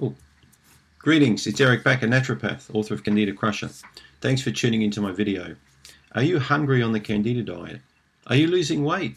[0.00, 0.14] Oh,
[0.98, 3.70] greetings, it's Eric Bakker, naturopath, author of Candida Crusher.
[4.20, 5.56] Thanks for tuning into my video.
[6.12, 7.80] Are you hungry on the Candida diet?
[8.26, 9.16] Are you losing weight?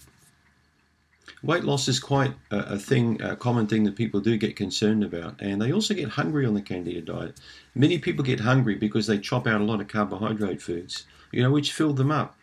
[1.43, 5.03] Weight loss is quite a, a, thing, a common thing that people do get concerned
[5.03, 7.41] about, and they also get hungry on the Candida diet.
[7.75, 11.51] Many people get hungry because they chop out a lot of carbohydrate foods, you know,
[11.51, 12.37] which fill them up.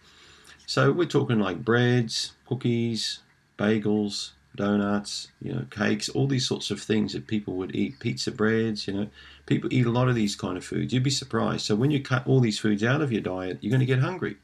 [0.66, 3.21] So we're talking like breads, cookies,
[3.59, 8.30] bagels, donuts, you know, cakes, all these sorts of things that people would eat, pizza
[8.33, 9.09] breads, you know.
[9.46, 10.92] People eat a lot of these kind of foods.
[10.92, 11.65] You'd be surprised.
[11.65, 14.01] So when you cut all these foods out of your diet, you're going to get
[14.01, 14.37] hungry.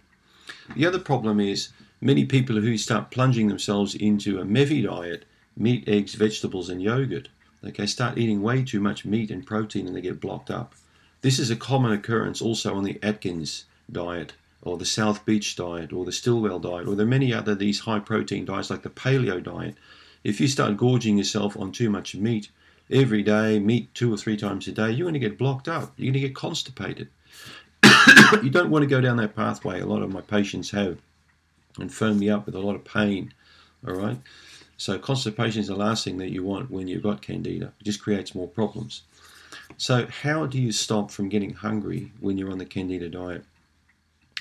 [0.76, 5.24] The other problem is many people who start plunging themselves into a MEVY diet,
[5.56, 7.28] meat, eggs, vegetables, and yogurt,
[7.64, 10.74] okay, start eating way too much meat and protein and they get blocked up.
[11.22, 15.92] This is a common occurrence also on the Atkins diet or the South Beach diet
[15.92, 19.42] or the Stillwell diet or are many other these high protein diets like the paleo
[19.42, 19.76] diet
[20.24, 22.48] if you start gorging yourself on too much meat
[22.90, 25.92] every day, meat two or three times a day, you're going to get blocked up.
[25.96, 27.08] You're going to get constipated.
[28.42, 29.80] you don't want to go down that pathway.
[29.80, 30.98] A lot of my patients have
[31.78, 33.32] and phone me up with a lot of pain.
[33.86, 34.18] All right.
[34.76, 37.72] So constipation is the last thing that you want when you've got candida.
[37.80, 39.02] It just creates more problems.
[39.76, 43.44] So how do you stop from getting hungry when you're on the candida diet?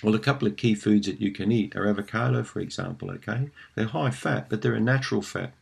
[0.03, 3.11] Well, a couple of key foods that you can eat are avocado, for example.
[3.11, 5.53] Okay, they're high fat, but they're a natural fat.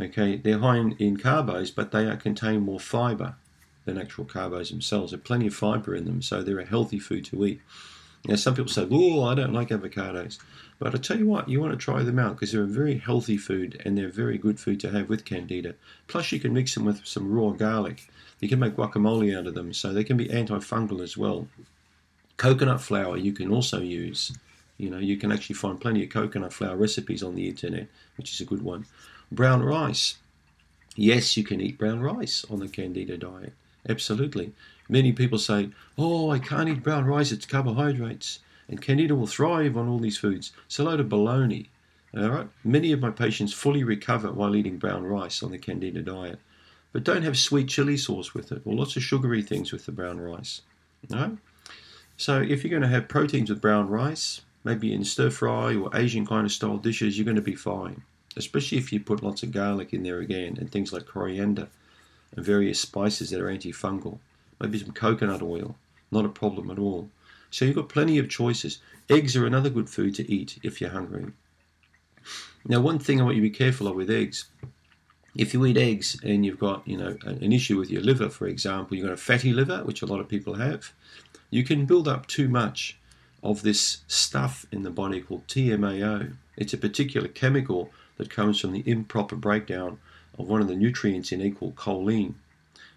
[0.00, 3.36] Okay, they're high in, in carbos, but they contain more fiber
[3.84, 5.12] than actual carbos themselves.
[5.12, 7.60] There's plenty of fiber in them, so they're a healthy food to eat.
[8.26, 10.38] Now, some people say, "Oh, I don't like avocados,"
[10.78, 12.98] but I tell you what, you want to try them out because they're a very
[12.98, 15.74] healthy food and they're very good food to have with candida.
[16.08, 18.08] Plus, you can mix them with some raw garlic.
[18.40, 21.46] You can make guacamole out of them, so they can be antifungal as well.
[22.36, 24.32] Coconut flour you can also use.
[24.78, 27.86] You know, you can actually find plenty of coconut flour recipes on the internet,
[28.16, 28.86] which is a good one.
[29.34, 30.18] Brown rice.
[30.94, 33.52] Yes, you can eat brown rice on the Candida diet.
[33.88, 34.52] Absolutely.
[34.88, 38.38] Many people say, oh, I can't eat brown rice, it's carbohydrates.
[38.68, 40.52] And Candida will thrive on all these foods.
[40.66, 41.66] It's a load of baloney.
[42.16, 42.48] All right?
[42.62, 46.38] Many of my patients fully recover while eating brown rice on the Candida diet.
[46.92, 49.92] But don't have sweet chili sauce with it or lots of sugary things with the
[49.92, 50.60] brown rice.
[51.12, 51.38] All right?
[52.16, 55.90] So if you're going to have proteins with brown rice, maybe in stir fry or
[55.96, 58.02] Asian kind of style dishes, you're going to be fine
[58.36, 61.68] especially if you put lots of garlic in there again and things like coriander
[62.34, 64.18] and various spices that are antifungal.
[64.60, 65.76] Maybe some coconut oil,
[66.10, 67.10] not a problem at all.
[67.50, 68.78] So you've got plenty of choices.
[69.08, 71.26] Eggs are another good food to eat if you're hungry.
[72.66, 74.46] Now, one thing I want you to be careful of with eggs,
[75.36, 78.46] if you eat eggs and you've got, you know, an issue with your liver, for
[78.46, 80.92] example, you've got a fatty liver, which a lot of people have,
[81.50, 82.96] you can build up too much
[83.42, 86.36] of this stuff in the body called TMAO.
[86.56, 89.98] It's a particular chemical that comes from the improper breakdown
[90.38, 92.34] of one of the nutrients in equal choline.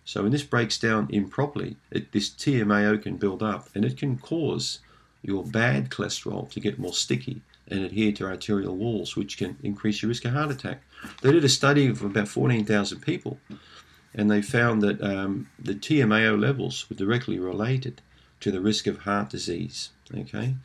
[0.06, 4.18] So when this breaks down improperly, it, this TMAO can build up and it can
[4.18, 4.80] cause
[5.22, 10.02] your bad cholesterol to get more sticky and adhere to arterial walls, which can increase
[10.02, 10.82] your risk of heart attack.
[11.22, 13.40] They did a study of about 14,000 people
[14.14, 18.02] and they found that um, the TMAO levels were directly related
[18.40, 19.90] to the risk of heart disease.
[20.16, 20.56] Okay,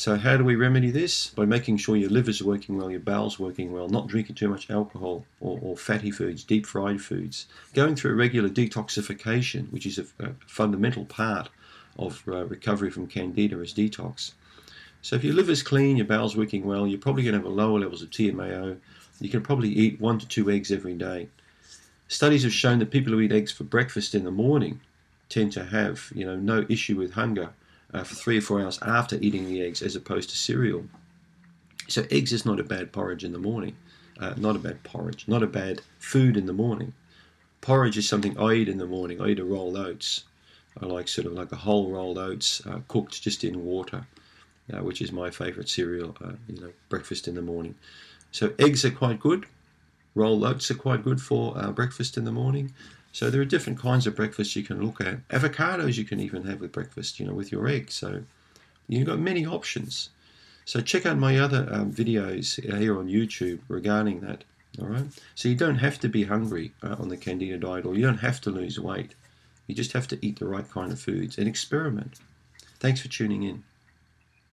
[0.00, 1.28] so how do we remedy this?
[1.28, 4.70] By making sure your liver's working well, your bowel's working well, not drinking too much
[4.70, 9.98] alcohol or, or fatty foods, deep fried foods, going through a regular detoxification, which is
[9.98, 11.50] a, a fundamental part
[11.98, 14.32] of uh, recovery from candida as detox.
[15.02, 17.80] So if your liver's clean, your bowel's working well, you're probably going to have lower
[17.80, 18.78] levels of TMAO.
[19.20, 21.28] You can probably eat one to two eggs every day.
[22.08, 24.80] Studies have shown that people who eat eggs for breakfast in the morning
[25.28, 27.50] tend to have, you know, no issue with hunger
[27.92, 30.84] uh, for three or four hours after eating the eggs as opposed to cereal.
[31.88, 33.76] So eggs is not a bad porridge in the morning.
[34.18, 36.92] Uh, not a bad porridge, not a bad food in the morning.
[37.60, 39.20] Porridge is something I eat in the morning.
[39.20, 40.24] I eat a rolled oats.
[40.80, 44.06] I like sort of like a whole rolled oats uh, cooked just in water,
[44.72, 46.16] uh, which is my favourite cereal.
[46.22, 47.74] Uh, you know, breakfast in the morning.
[48.30, 49.46] So eggs are quite good.
[50.14, 52.72] Rolled oats are quite good for uh, breakfast in the morning.
[53.12, 55.26] So there are different kinds of breakfasts you can look at.
[55.28, 57.94] Avocados you can even have with breakfast, you know, with your eggs.
[57.94, 58.22] So
[58.88, 60.10] you've got many options.
[60.64, 64.44] So check out my other um, videos here on YouTube regarding that.
[64.80, 65.06] All right.
[65.34, 68.18] So you don't have to be hungry uh, on the Candida diet, or you don't
[68.18, 69.14] have to lose weight.
[69.66, 72.14] You just have to eat the right kind of foods and experiment.
[72.78, 73.64] Thanks for tuning in.